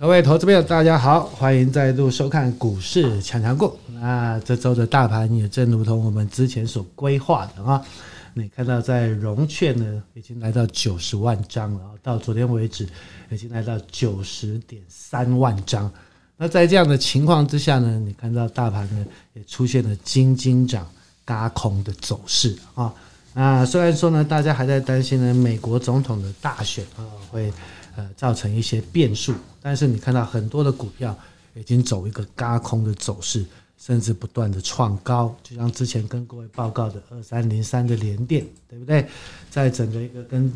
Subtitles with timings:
[0.00, 3.70] 各位投资朋友，大家好，欢迎再度收看股市抢强滚。
[4.00, 7.84] 那这周的大盘也正如同我们之前所规划的啊，
[8.32, 12.88] 你看到在融券呢已经来到九十万张了，到昨天为止
[13.28, 15.92] 已经来到九十点三万张。
[16.38, 19.04] 那在这样的情况之下呢，你看到大盘呢
[19.34, 20.88] 也出现了金金涨、
[21.26, 22.90] 嘎空的走势啊。
[23.34, 27.52] 那虽然说呢，大家还在担心呢，美国总统的大选啊会。
[27.96, 31.16] 呃，造成一些变数，但是你看到很多的股票
[31.54, 33.44] 已经走一个轧空的走势，
[33.76, 39.06] 甚至不断的创高，就像之前跟各位报告的二三零三的联电，对不对？
[39.50, 40.52] 在整个一个跟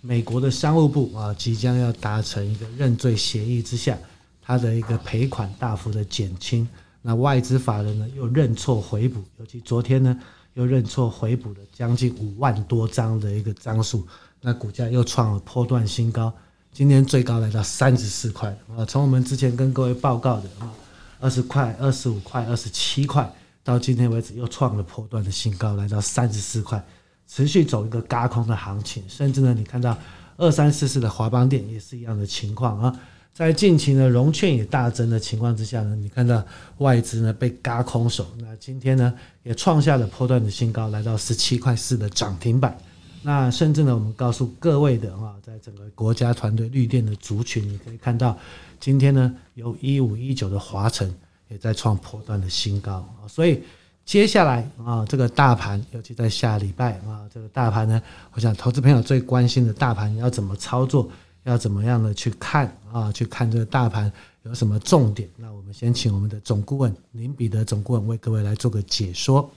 [0.00, 3.98] 美国的商务部啊即将要达成一个认罪协议之下，
[4.40, 6.66] 它的一个赔款大幅的减轻，
[7.02, 10.16] 那外资法人呢又认错回补，尤其昨天呢
[10.54, 14.06] 又认错回补了将近五万多张的一个张数，
[14.40, 16.32] 那股价又创了波段新高。
[16.72, 18.84] 今天最高来到三十四块啊！
[18.84, 20.72] 从我们之前跟各位报告的啊，
[21.18, 23.28] 二十块、二十五块、二十七块，
[23.64, 26.80] 到今天为止又创了破断的新高，来到三十四块，
[27.26, 29.02] 持续走一个轧空的行情。
[29.08, 29.98] 甚至呢，你看到
[30.36, 33.00] 二三四四的华邦电也是一样的情况啊。
[33.34, 36.44] 在近期呢，融券也大增的情况之下呢，你看到
[36.78, 42.78] 外资呢被轧空手，那今天呢也创下了破断的新高，来到十七块四的涨停板。
[43.22, 48.36] 那甚至呢，我们告诉各位的啊，在整个国家团队绿电的族群，你可以看到，
[48.78, 51.12] 今天呢，有一五一九的华晨
[51.48, 53.26] 也在创破段的新高啊。
[53.26, 53.62] 所以
[54.04, 58.00] 接下来啊，这个大盘，尤其在下礼拜啊，这个大盘呢，
[58.32, 61.10] 我想投资朋友最关心的大盘要怎么操作，
[61.44, 63.10] 要怎么样的去看啊？
[63.12, 64.10] 去看这个大盘
[64.44, 65.28] 有什么重点？
[65.36, 69.50] 那我们先请我们的总顾问林彼得总顾问为各位来做个解说。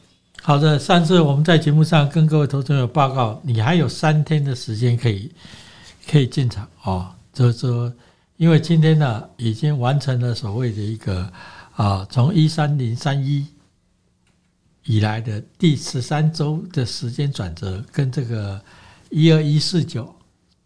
[0.43, 5.31] 好的，上次我们在节目上跟各位投资者报告，你还有三天的时间可以
[6.09, 7.13] 可以进场哦。
[7.31, 7.93] 就是说，
[8.37, 11.31] 因为今天呢已经完成了所谓的一个
[11.75, 13.45] 啊，从一三零三一
[14.83, 18.59] 以来的第十三周的时间转折，跟这个
[19.11, 20.11] 一二一四九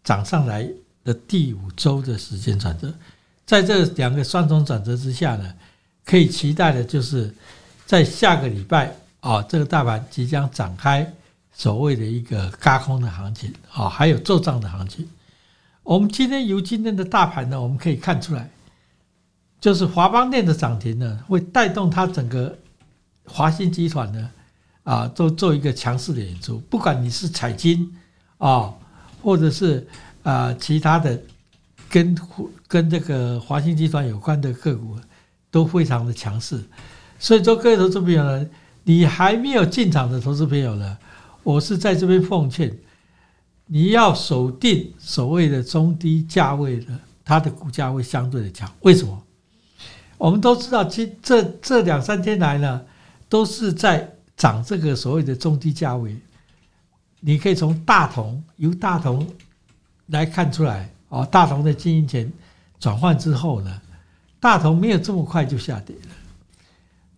[0.02, 0.66] 涨上来
[1.04, 2.90] 的第五周的时间转折，
[3.44, 5.52] 在这两个双重转折之下呢，
[6.02, 7.30] 可以期待的就是
[7.84, 8.90] 在下个礼拜。
[9.26, 11.12] 啊，这个大盘即将展开
[11.52, 15.08] 所谓的一个轧空的行情啊，还有做账的行情。
[15.82, 18.48] 我们今天由今天的大盘呢，我们可以看出来，
[19.60, 22.56] 就是华邦电的涨停呢，会带动它整个
[23.24, 24.30] 华新集团呢
[24.84, 26.58] 啊，做做一个强势的演出。
[26.70, 27.92] 不管你是彩金
[28.38, 28.72] 啊，
[29.24, 29.84] 或者是
[30.22, 31.20] 啊其他的
[31.90, 32.16] 跟
[32.68, 34.96] 跟这个华新集团有关的个股，
[35.50, 36.62] 都非常的强势。
[37.18, 38.46] 所以说，各位投资朋友呢。
[38.88, 40.96] 你还没有进场的投资朋友呢，
[41.42, 42.72] 我是在这边奉劝，
[43.66, 48.72] 你要锁定所谓的中低价位的，它的股价会相对的强。
[48.82, 49.20] 为什么？
[50.16, 52.80] 我们都知道，今这这两三天来呢，
[53.28, 56.16] 都是在涨这个所谓的中低价位。
[57.18, 59.26] 你可以从大同由大同
[60.06, 62.32] 来看出来哦，大同的经营权
[62.78, 63.82] 转换之后呢，
[64.38, 66.14] 大同没有这么快就下跌了。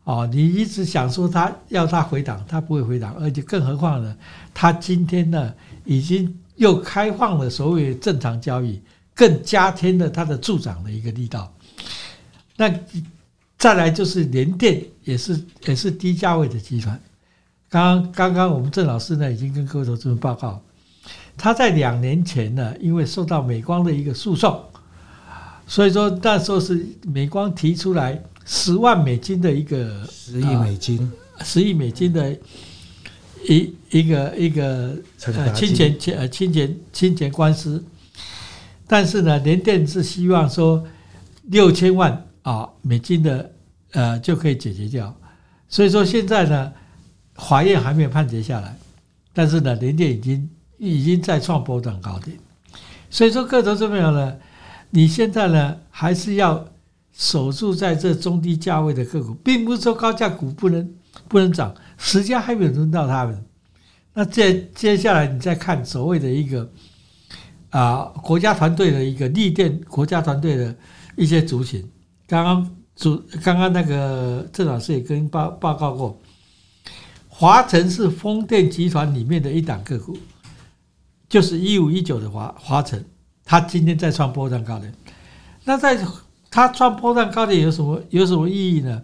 [0.08, 4.16] 哦，你一直想说他要他回档，他不会回档，而且更何况呢，
[4.54, 5.52] 他今天呢
[5.84, 8.80] 已经又开放了所谓正常交易，
[9.14, 11.52] 更加添了它的助长的一个力道。
[12.56, 12.72] 那
[13.58, 16.98] 再来就是联电，也是也是低价位的集团。
[17.68, 20.62] 刚刚刚刚我们郑老师呢已经跟各位投资人报告，
[21.36, 24.58] 他在两年前呢，因为受到美光的一个诉讼，
[25.66, 28.18] 所以说那时候是美光提出来。
[28.50, 31.12] 十万美金的一个十亿美金，
[31.44, 32.34] 十亿美金的
[33.46, 37.84] 一一个一个呃侵权侵呃侵权侵权官司，
[38.86, 40.82] 但是呢，联电是希望说
[41.42, 43.52] 六千万啊美金的
[43.92, 45.14] 呃就可以解决掉，
[45.68, 46.72] 所以说现在呢，
[47.34, 48.74] 法院还没有判决下来，
[49.34, 52.34] 但是呢，联电已经已经在创波段高点，
[53.10, 54.34] 所以说各位投资朋友呢，
[54.88, 56.66] 你现在呢还是要。
[57.18, 60.94] 守住在这中低价位的个股，并不是说高价股不能
[61.26, 63.44] 不能涨，时间还没有轮到他们。
[64.14, 66.70] 那接接下来你再看所谓的一个
[67.70, 70.72] 啊国家团队的一个绿电国家团队的
[71.16, 71.84] 一些族群，
[72.28, 76.20] 刚刚主刚刚那个郑老师也跟报报告过，
[77.26, 80.16] 华晨是风电集团里面的一档个股，
[81.28, 83.04] 就是一五一九的华华晨，
[83.44, 84.94] 它今天再创波段高点，
[85.64, 85.98] 那在。
[86.50, 89.02] 它创波段高点有什么有什么意义呢？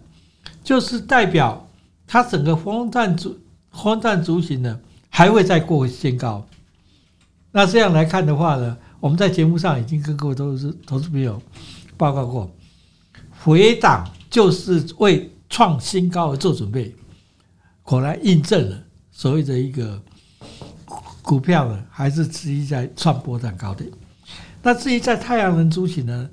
[0.63, 1.67] 就是代表
[2.07, 3.37] 它整个风电族
[3.71, 6.45] 风电族群呢还会再过新高。
[7.51, 11.41] 那这样来看的话呢，我们在节目上已经跟各位投资投资朋友
[11.95, 12.51] 报告过，
[13.43, 16.93] 回档就是为创新高而做准备，
[17.83, 18.77] 果然印证了
[19.11, 20.01] 所谓的一个
[21.21, 23.89] 股票呢，还是持续在创波段高点。
[24.61, 26.29] 那至于在太阳能族群呢，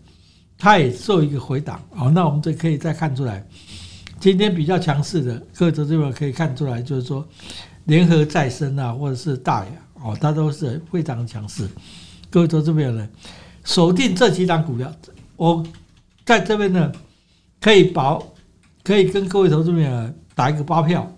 [0.62, 2.08] 它也做一个回档哦。
[2.08, 3.44] 那我们这可以再看出来，
[4.20, 7.26] 今天比较强势的，各位这边可以看出来，就是说
[7.86, 11.68] 联合再生啊，或者是大亚哦，它都是非常强势。
[12.30, 13.08] 各位投资朋友呢，
[13.64, 14.94] 锁定这几档股票，
[15.34, 15.66] 我
[16.24, 16.92] 在这边呢，
[17.60, 18.24] 可以保，
[18.84, 21.12] 可以跟各位投资朋友打一个包票，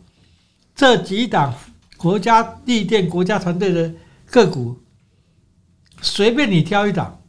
[0.74, 1.52] 这几档
[1.98, 3.92] 国家绿电、国家团队的
[4.30, 4.74] 个股，
[6.00, 7.20] 随便你挑一档，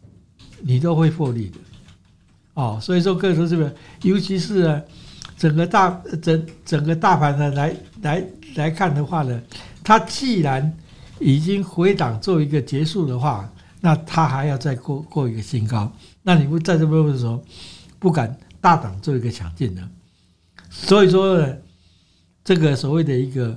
[0.62, 1.60] 你都会获利的。
[2.56, 3.72] 哦，所以说各位投资朋友，
[4.16, 4.82] 尤其是，
[5.38, 8.26] 整个大整整个大盘呢来来
[8.56, 9.40] 来看的话呢，
[9.84, 10.76] 它既然
[11.20, 13.50] 已经回档做一个结束的话。
[13.82, 15.92] 那他还要再过过一个新高，
[16.24, 17.40] 那你不在这边的时候
[18.00, 19.82] 不敢大胆做一个抢进的，
[20.72, 21.56] 所以说呢，
[22.44, 23.56] 这个所谓的一个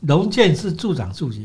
[0.00, 1.42] 龙建是助涨助跌，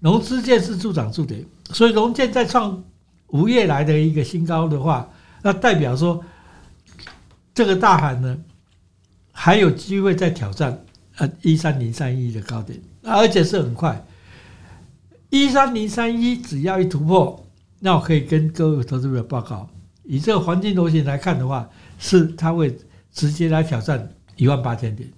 [0.00, 2.82] 龙之建是助涨助跌，所以龙建再创
[3.28, 5.08] 五月来的一个新高的话，
[5.42, 6.24] 那代表说
[7.54, 8.38] 这个大盘呢
[9.32, 10.84] 还有机会再挑战
[11.16, 14.04] 呃一三零三一的高点，而且是很快。
[15.30, 17.46] 一三零三一，只要一突破，
[17.78, 19.68] 那我可以跟各位投资者报告，
[20.02, 22.76] 以这个黄金螺旋来看的话，是它会
[23.12, 25.08] 直接来挑战一万八千点。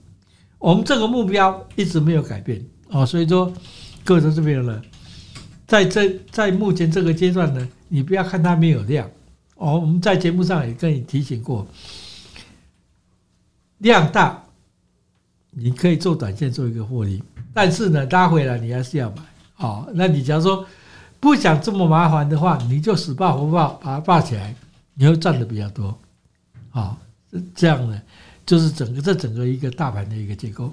[0.58, 3.52] 我们这个目标一直没有改变哦，所以说
[4.04, 4.82] 各位投资者呢，
[5.66, 9.10] 在这在目前这个阶段呢，你不要看它没有量
[9.62, 11.64] 哦，我们在节目上也跟你提醒过，
[13.78, 14.42] 量大
[15.52, 17.22] 你可以做短线做一个获利，
[17.54, 19.16] 但是呢拉回来你还是要买。
[19.58, 20.66] 哦，那你假如说
[21.20, 24.52] 不想这么麻烦的话，你就死抱活抱把它抱起来，
[24.94, 25.96] 你会赚的比较多。
[26.72, 26.98] 啊，
[27.54, 28.02] 这样呢，
[28.44, 30.72] 就是整个这整个一个大盘的一个结构。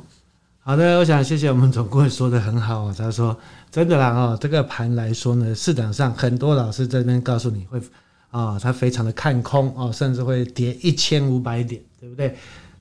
[0.62, 2.92] 好的，我想谢谢我们总顾问说的很好。
[2.92, 3.38] 他说
[3.70, 7.80] 真的啦，哦，这个盘来说呢，市场上很多老师这边告诉你会
[8.32, 12.36] 啊，他非常的看空哦，甚至会跌一千五百点，对不对？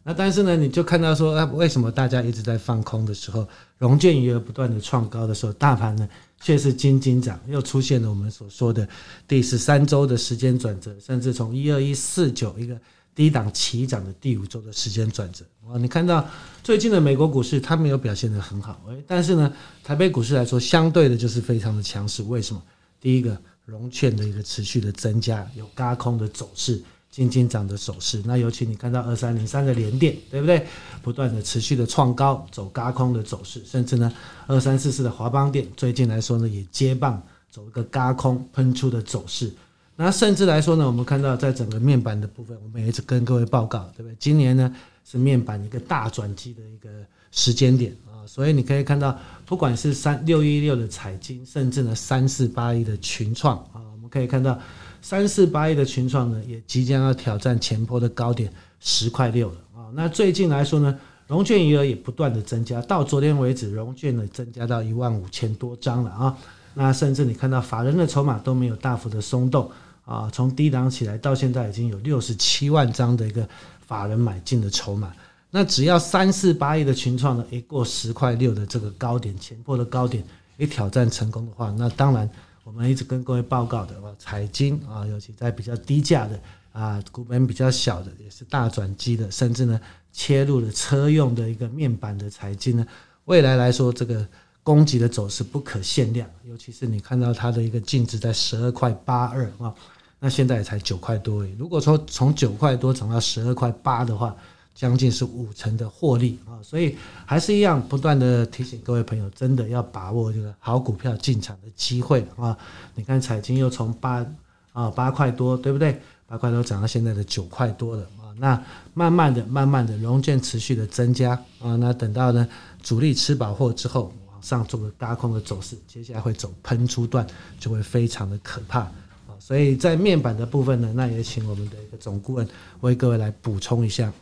[0.04, 3.46] 那但是呢，你就看到说，啊，为什么大家一直在放空的时候，
[3.78, 6.08] 融券余额不断的创高的时候，大盘呢
[6.40, 8.88] 却是金金涨，又出现了我们所说的
[9.26, 12.78] 第十三周的时间转折，甚至从一二一四九一个
[13.14, 15.44] 低档起涨的第五周的时间转折。
[15.66, 16.26] 啊，你看到
[16.62, 19.52] 最近的美国股市它没有表现得很好，诶，但是呢，
[19.84, 22.22] 台北股市来说，相对的就是非常的强势。
[22.22, 22.62] 为什么？
[23.00, 26.82] 第一个，融券的一个持续的增加，有轧空的走势。
[27.10, 30.64] 金金涨的走势，那尤其你看到二三零三的连电，对不对？
[31.02, 34.12] 不断的持续的创高，走轧空的走势，甚至呢，
[34.46, 37.20] 二三四四的华邦电最近来说呢，也接棒
[37.50, 39.52] 走一个轧空喷出的走势。
[39.96, 44.14] 那甚至来说呢，我们看到在整个面板的部分，我们也一直跟各位报告，对不对？
[44.20, 44.72] 今年呢
[45.04, 46.88] 是面板一个大转机的一个
[47.32, 54.56] 时间点啊，所以你可以看到，不管是三六一六的彩金，甚至呢三四八一的群创啊，我们可以看到。
[55.00, 59.86] 三四八一的群创呢，也即将要挑战前波的高点十块六了啊！
[59.94, 60.98] 那最近来说呢，
[61.28, 66.36] 融券余额也不断的增加，到昨天为止，融券呢增加到一万五千多张了啊！
[66.74, 69.70] 那甚至你看到法人的筹码都没有大幅的松动
[70.04, 73.48] 啊，从低档起来到现在已经有六十七万张的一个
[73.86, 75.12] 法人买进的筹码。
[75.50, 80.22] 那只要三四八亿的群创呢，一过十块六的这个高点前破的高点
[80.56, 82.28] 一挑战成功的话，那当然。
[82.64, 86.38] 我们一直跟各位报告的啊，彩晶啊，尤其在比较低价的
[86.70, 89.80] 啊，股本比较小的，也是大转机的，甚至呢
[90.12, 92.86] 切入了车用的一个面板的彩晶呢，
[93.24, 94.28] 未来来说这个
[94.62, 96.28] 攻击的走势不可限量。
[96.44, 99.74] 尤其是你看到它的一个净值在十二块八二啊，
[100.20, 101.56] 那现在也才九块多诶。
[101.58, 104.36] 如果说从九块多涨到十二块八的话，
[104.78, 112.56] 将近是五成的获利啊，所以还是一样不断的提醒各位朋友，真的要把握这个好股票进场的机会啊！
[112.94, 114.24] 你看彩金又从八
[114.72, 116.00] 啊八块多，对不对？
[116.28, 118.30] 八块多涨到现在的九块多了啊！
[118.38, 122.46] 那慢慢的、慢慢的融券持续的增加啊，那等到呢
[122.80, 127.26] 主力吃饱货之后，往上做个轧空的走势，接下来会走喷出段，
[127.58, 128.92] 就会非常的可怕啊！
[129.40, 132.48] 所以在面板的部分呢，那也请我们的一个总顾问
[132.82, 134.12] 为各位来补充一下。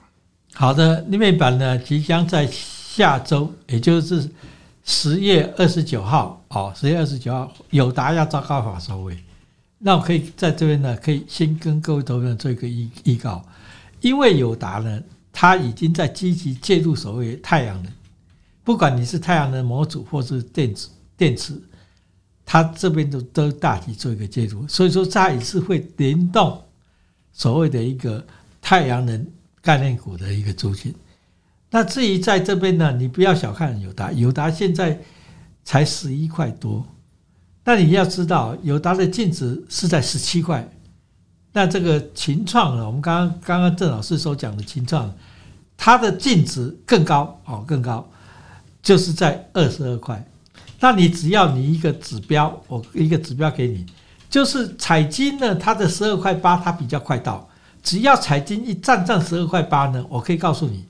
[0.58, 4.26] 好的，面板呢，即将在下周，也就是
[4.84, 9.22] 十月二十九号，哦，十月二十九号，友达要召开法说会，
[9.76, 13.44] 那我可以在这边呢，可以先跟各位投资人做一个预预告，
[14.00, 14.98] 因为友达呢，
[15.30, 17.92] 它已经在积极介入所谓太阳能，
[18.64, 21.52] 不管你是太阳能模组或是电子电池，
[22.46, 26.58] 它这边都都大体做一个介入，所以说它也是会联动
[27.34, 28.26] 所谓的一个
[28.62, 29.26] 太阳能
[29.66, 30.94] 概念股的一个族群。
[31.68, 34.96] 那至于在这边呢，你不要小看友达，友达现在
[35.64, 36.87] 才十一块多。
[37.64, 40.66] 那你要知道，友达的净值是在十七块。
[41.52, 45.12] 那这个群创呢，我们刚刚刚刚郑老师所讲的群创，
[45.76, 48.08] 它的净值更高哦，更高，
[48.80, 50.25] 就是在二十二块。
[50.78, 53.85] 那你只要你一个指标，我一个指标给你，
[54.30, 57.49] 就是彩金呢，它的十二块八，它比较快到。
[57.87, 60.85] 只要财经一站上十二块八呢，我可以告诉你，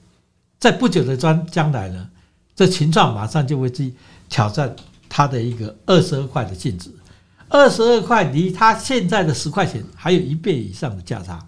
[0.58, 2.08] 在不久的将将来呢，
[2.54, 3.92] 这群创马上就会去
[4.30, 4.74] 挑战
[5.06, 6.90] 它的一个二十二块的净值。
[7.50, 11.38] 二十二块离它现在的十块钱还有一倍以上的价差，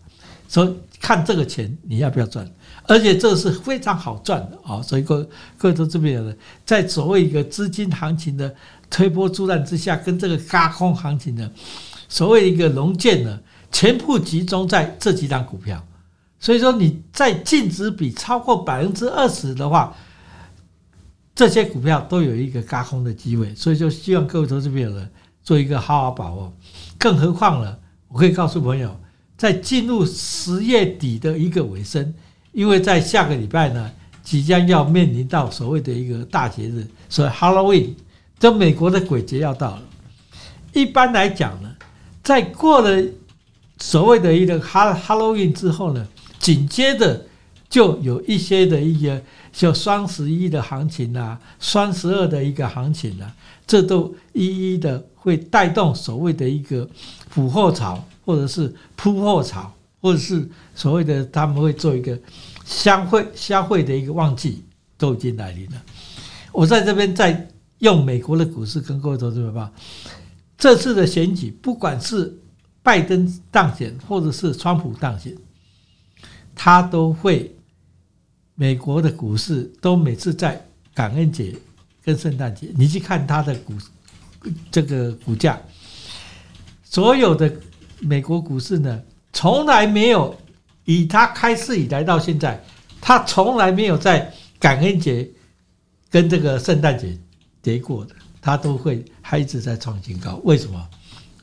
[0.47, 2.47] 所以看这个钱你要不要赚？
[2.83, 4.83] 而且这是非常好赚的啊！
[4.83, 5.27] 所以各
[5.57, 8.55] 各位都这边的人，在所谓一个资金行情的
[8.91, 11.51] 推波助澜之下，跟这个轧空行情的
[12.07, 15.85] 所谓一个龙剑呢，全部集中在这几档股票。
[16.41, 19.95] 所以说你在净值比超过百分之二十的话，
[21.35, 23.55] 这些股票都有一个轧空的机会。
[23.55, 25.09] 所以就希望各位投资朋友呢，
[25.43, 26.53] 做一个好好把握。
[26.97, 27.77] 更何况呢，
[28.09, 28.99] 我可以告诉朋友，
[29.37, 32.15] 在进入十月底的一个尾声。
[32.53, 33.91] 因为在下个礼拜呢，
[34.23, 37.91] 即将要面临到所谓的一个大节日，所以 Halloween，
[38.39, 39.83] 这美国的鬼节要到了。
[40.73, 41.71] 一般来讲呢，
[42.23, 43.01] 在过了
[43.79, 46.07] 所谓的一个哈 Halloween 之后呢，
[46.39, 47.27] 紧接着
[47.69, 53.35] 就有一些的一个像双十一的行情啊，双十二的一个行情啊，
[53.67, 56.89] 这都一一的会带动所谓的一个
[57.35, 59.73] 补货潮，或者是铺货潮。
[60.01, 62.17] 或者是所谓的他们会做一个
[62.65, 64.63] 消费消费的一个旺季
[64.97, 65.83] 都已经来临了。
[66.53, 67.49] 我在这边再
[67.81, 69.69] 用美国的股市跟各位投资者报，
[70.57, 72.33] 这次的选举，不管是
[72.89, 75.37] 拜登当选或者是川普当选，
[76.55, 77.55] 他都会
[78.55, 81.55] 美国的股市都每次在感恩节
[82.03, 83.75] 跟圣诞节，你去看他的股
[84.71, 85.61] 这个股价，
[86.83, 87.55] 所有的
[88.01, 89.03] 美国股市呢。
[89.35, 90.35] 从来没有，
[90.87, 92.59] 以他开市以来到现在，
[93.03, 95.29] 他从来没有在感恩节
[96.09, 97.15] 跟这个圣诞节
[97.61, 100.41] 跌过的，他都会还一直在创新高。
[100.45, 100.89] 为什么？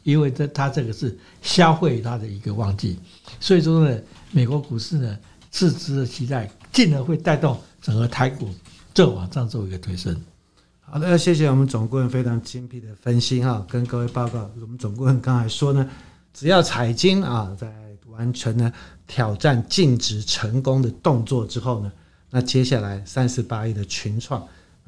[0.06, 2.98] 因为这它这个是消费它的一个旺季，
[3.42, 4.00] 所以说呢，
[4.32, 5.20] 美国股市呢
[5.52, 8.50] 是值得期待，进而会带动整个台股
[8.94, 10.16] 就往上做一个推升。
[10.80, 15.90] 好的，谢谢我们总顾问非常精辟的分析哈，跟各位报告，我们总顾问刚才说呢，
[16.34, 17.70] 只要彩金啊在。
[18.16, 18.72] 完成了
[19.08, 21.92] 挑战净值成功的动作之后呢，
[22.30, 24.42] 那接下来三十八亿的群创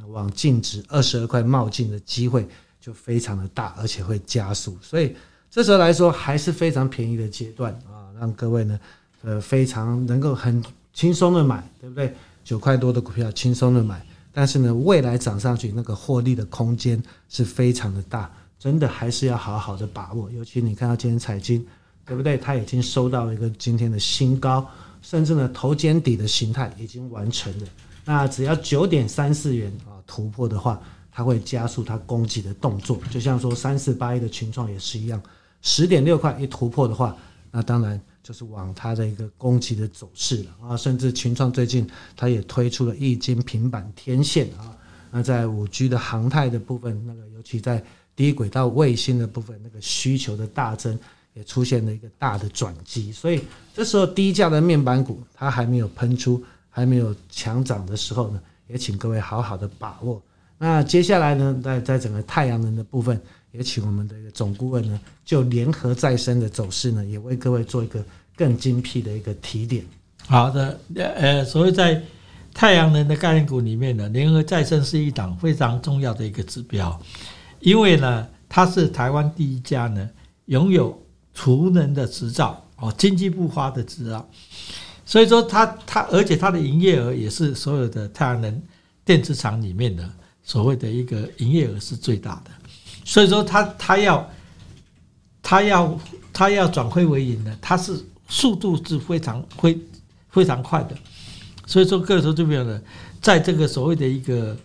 [0.07, 2.47] 往净值二十二块冒进的机会
[2.87, 4.77] 就非常的大，而且会加速。
[4.81, 5.13] 所以
[5.51, 8.79] 这时候来说还是非常便宜的阶段啊，让各位呢
[9.23, 10.63] 呃非常能够很
[10.93, 12.15] 轻松的买，对不对？
[12.45, 14.01] 九块多的股票轻松的买，
[14.31, 20.31] 但是呢未来涨上去那个获利的空间是非常的大，真的还是要好好的把握。
[20.31, 21.67] 尤其你看到今天彩晶。
[22.05, 22.37] 对不对？
[22.37, 24.65] 它已经收到了一个今天的新高，
[25.01, 27.67] 甚至呢头肩底的形态已经完成了。
[28.05, 30.81] 那只要九点三四元啊突破的话，
[31.17, 33.01] 它会加速它攻击的动作。
[33.09, 35.19] 就像说三四八一的群创也是一样，
[35.63, 37.17] 十点六块一突破的话，
[37.49, 40.77] 那当然就是往它的一个攻击的走势了啊。
[40.77, 44.77] 甚至群创最近它也推出了液晶平板天线啊。
[45.09, 47.83] 那在五 G 的航太的部分，那个尤其在
[48.15, 50.95] 低轨道卫星的部分，那个需求的大增。
[51.33, 60.19] 也出现了一个大的转机，所以这时候低价的面板股它还没有喷出，还没有强涨的时候呢，也请各位好好的把握。
[60.57, 63.19] 那接下来呢，在在整个太阳能的部分，
[63.51, 68.03] 也请我们的一个总顾问呢，就联合再生的走势呢，也为各位做一个
[68.35, 69.85] 更精辟的一个提点。
[70.27, 72.01] 好的，呃，所以在
[72.53, 76.99] 太阳能的概念股里面呢，联合再生是一档非常重要的一个指标，
[77.59, 80.09] 因为呢，它是台湾第一家呢
[80.45, 80.97] 拥有。
[81.39, 84.27] 储能的执照哦，经济部发的执照，
[85.05, 88.59] 所以说它它，而且它的营业额也是所有的太阳能
[89.05, 90.03] 电池厂里面的
[90.47, 92.51] 所谓的一个营业额是最大的，
[93.03, 94.29] 所以说它它要
[95.43, 95.99] 它要
[96.31, 99.77] 它要转亏为盈呢，它是速度是非常非
[100.29, 100.95] 非常快的，
[101.65, 102.81] 所以说各位说这边呢，
[103.21, 104.55] 在这个所谓的一个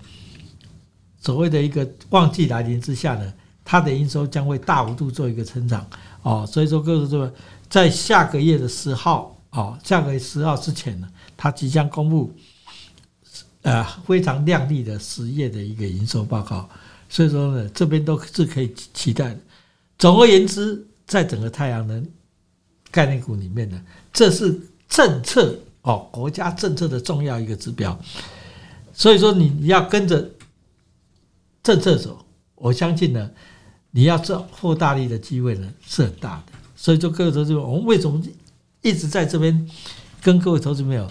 [1.20, 3.34] 所谓的一个旺季来临之下呢，
[3.64, 5.84] 它的营收将会大幅度做一个成长。
[6.22, 7.28] 哦，所以说各位说，
[7.68, 12.32] 在下个月的十号，哦，下个月十号之前呢，它即将公布，
[13.62, 16.68] 呃，非常亮丽的十月的一个营收报告。
[17.08, 19.38] 所以说呢，这边都是可以期待的。
[19.98, 22.06] 总而言之，在整个太阳能
[22.90, 23.80] 概念股里面呢，
[24.12, 27.98] 这是政策哦，国家政策的重要一个指标。
[28.92, 30.28] 所以说，你你要跟着
[31.62, 33.30] 政策走，我相信呢，
[33.90, 36.52] 你要这获大利的机会呢是很大的。
[36.74, 38.20] 所以说，各位投资，我们为什么
[38.80, 39.70] 一直在这边
[40.20, 41.08] 跟各位投资朋友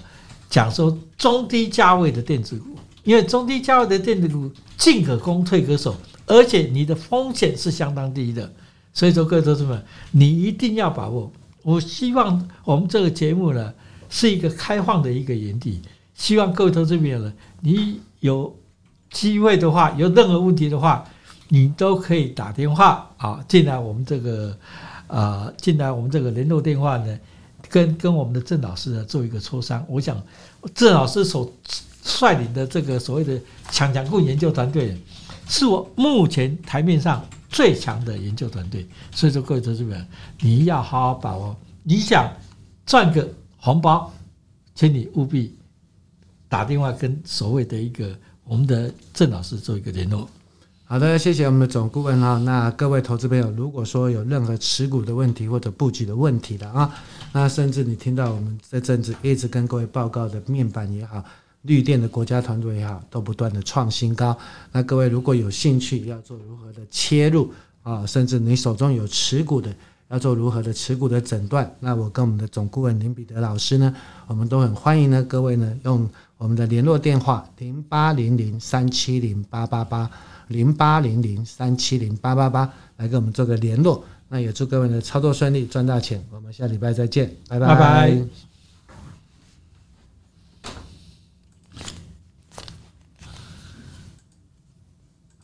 [0.52, 2.66] 讲说中低价位的电子股？
[3.04, 5.96] 因为中低价位的电子股进可攻，退可守，
[6.28, 8.52] 而且你的风险是相当低的。
[8.94, 9.82] 所以说，各位投资们，
[10.12, 11.32] 你一定要把握。
[11.64, 13.74] 我希望我们这个节目呢，
[14.10, 15.82] 是一个开放的一个园地。
[16.14, 18.54] 希望各位投资朋友呢，你有
[19.10, 21.06] 机会的话，有任何问题的话，
[21.48, 24.56] 你都可以打电话啊进来我们这个
[25.08, 27.18] 啊进来我们这个联络电话呢，
[27.70, 29.86] 跟跟我们的郑老师呢做一个磋商。
[29.88, 30.22] 我想
[30.74, 31.52] 郑老师所
[32.04, 33.40] 率领的这个所谓的
[33.70, 34.98] 强强滚研究团队，
[35.48, 37.26] 是我目前台面上。
[37.52, 40.06] 最强的研究团队，所以说各位投资者，
[40.40, 41.54] 你要好好把握。
[41.84, 42.34] 你想
[42.86, 43.28] 赚个
[43.58, 44.10] 红包，
[44.74, 45.54] 请你务必
[46.48, 50.30] 打电话跟所谓的一个我们的郑老师做一个联络。
[50.92, 52.38] 好的，谢谢我们的总顾问啊。
[52.40, 56.94] 那各位投资朋友，如果说有任何持股的问题或者布局的问题的啊，
[57.32, 61.24] 那甚至你听到我们这阵子一直跟各位报告的面板也好。
[61.62, 64.38] 绿电的国家团队也好，都不断的创新高。
[64.74, 67.50] 那各位如果有兴趣要做如何的切入
[67.84, 69.74] 啊，甚至你手中有持股的，
[70.10, 73.96] 要做如何的持股的诊断，那我跟我们的总顾问林彼得老师呢，
[74.28, 75.24] 我们都很欢迎呢。
[75.24, 80.12] 各位呢，用我们的联络电话零八零零三七零八八八
[80.52, 84.04] 零八零零三七零八八八来跟我们做个联络。
[84.30, 86.24] 那也祝各位的操作顺利，赚大钱。
[86.32, 88.51] 我们下礼拜再见，拜拜。